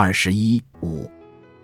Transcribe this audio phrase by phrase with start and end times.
[0.00, 1.10] 二十一五，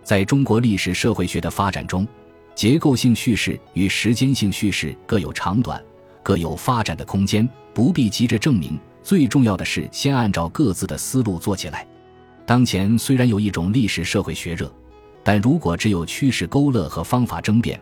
[0.03, 2.05] 在中国历史社会学的发展中，
[2.53, 5.81] 结构性叙事与时间性叙事各有长短，
[6.21, 8.77] 各有发展的空间，不必急着证明。
[9.05, 11.87] 最重要的是先按照各自的思路做起来。
[12.45, 14.69] 当前虽然有一种历史社会学热，
[15.23, 17.81] 但如果只有趋势勾勒和方法争辩，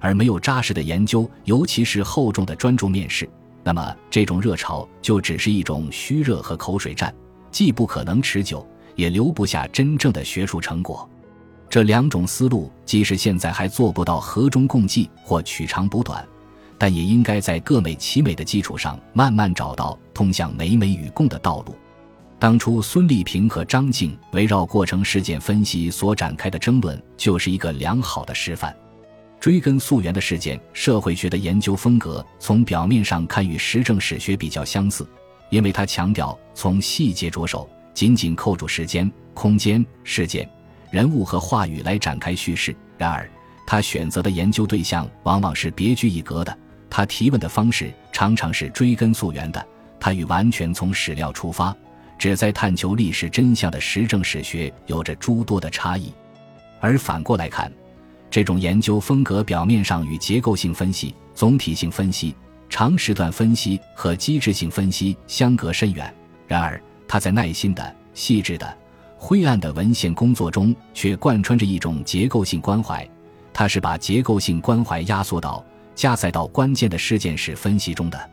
[0.00, 3.30] 而没有扎实的研究，尤其是厚重的专注面试，
[3.62, 7.14] 那么这种热潮就只是一种虚热和口水战，
[7.52, 8.66] 既不可能持久。
[8.94, 11.08] 也留不下真正的学术成果。
[11.68, 16.26] 这两种思路，即使现在还做不到和中共济或取长补短，
[16.76, 21.74] 但也应该在各美其美的基础上，慢慢找到通向美美与共的道路。
[22.38, 28.76] 当初孙立平和张静围绕过程事件分析所展开的争论，就是一个良好的示范。
[29.40, 35.08] 追根溯源的事件社会学的研究风格，从表面上看与实证史学比较相似，
[35.50, 37.68] 因为它强调从细节着手。
[37.94, 40.48] 紧紧扣住时间、空间、事件、
[40.90, 42.74] 人物和话语来展开叙事。
[42.96, 43.28] 然而，
[43.66, 46.56] 他选择的研究对象往往是别具一格的，
[46.90, 49.66] 他提问的方式常常是追根溯源的，
[49.98, 51.74] 他与完全从史料出发、
[52.18, 56.12] 旨在探求历史真相的实证史学有着诸多的差异。
[56.80, 57.72] 而反过来看，
[58.30, 62.34] 这种研究风格表面上与结构性分析、总体性分析、
[62.68, 66.12] 长时段分析和机制性分析相隔甚远。
[66.46, 66.80] 然而，
[67.12, 68.74] 他在耐心的、细致的、
[69.18, 73.06] 灰暗的文献工作中，却贯穿着一种结构性关怀。
[73.52, 75.62] 他是把结构性关怀压缩到、
[75.94, 78.30] 加载到关键的事件史分析中的。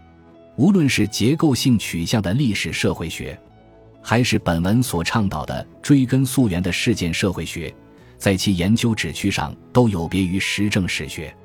[0.55, 3.37] 无论是结构性取向的历史社会学，
[4.01, 7.75] 还是本文所倡导的追根溯源的事件社会学，
[8.17, 11.35] 在其研究旨趣上都有别于实证史学。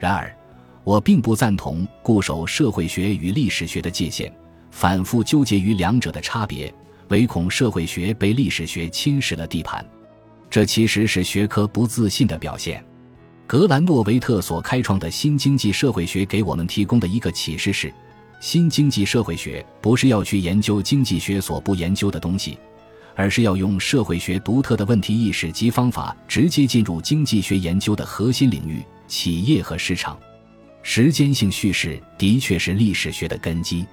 [0.00, 0.36] 然而，
[0.82, 4.34] 我并不赞同固守社会学与历史学的界限。
[4.72, 6.74] 反复纠结于两者的差别，
[7.08, 9.86] 唯恐社会学被历史学侵蚀了地盘，
[10.50, 12.84] 这其实是学科不自信的表现。
[13.46, 17.92] 格兰诺维特所开创的新经济社会学给我们提供的一个启示是：
[18.40, 22.58] 新经济社会学不是要去研究经济学所不研究的东西，
[23.14, 30.18] 而是要用社会学独特的问题意识及方法，直接进入经济学研究的核心领域——企业和市场。
[30.82, 33.86] 时间性叙事的确是历史学的根基。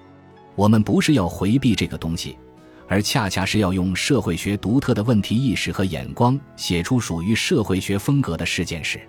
[0.59, 2.37] 我们不是要回避这个东西，
[2.85, 8.99] 而恰恰是要用社会学独特的问题意识和眼光，写出属于社会学风格的事件史。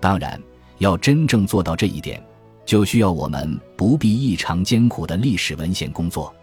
[0.00, 0.42] 当然，
[0.78, 2.20] 要真正做到这一点，
[2.66, 6.34] 就需要我们不必异常艰苦的历史文献工作。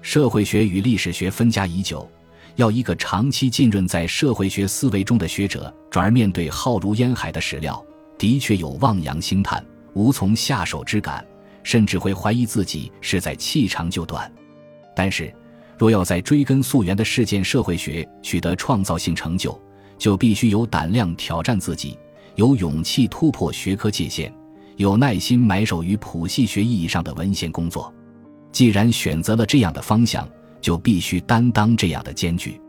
[0.00, 2.08] 社会学与历史学分家已久，
[2.54, 7.84] 要一个长期浸润在社会学思维中的学者，转而面对浩如烟海的史料，
[8.16, 9.60] 的确有望洋兴叹、
[9.94, 11.26] 无从下手之感。
[11.62, 14.30] 甚至会怀疑自己是在弃长就短，
[14.96, 15.32] 但是，
[15.76, 19.58] 若要在追根溯源的事件社会学取得创造性成就，
[19.96, 21.98] 就必须有胆量挑战自己，
[22.36, 24.32] 有勇气突破学科界限，
[24.76, 27.92] 有耐心埋首于谱系学意义上的文献工作。
[28.50, 30.28] 既然选择了这样的方向，
[30.60, 32.60] 就必须担当这样的艰巨。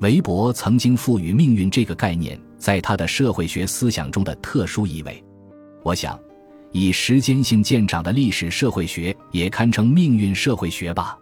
[0.00, 5.22] 韦伯曾经赋予“命运”这个概念在他的社会学思想中的特殊意味，
[5.82, 6.18] 我想。
[6.78, 11.16] 以时间性见长的历史社会学也堪称命运社会学吧。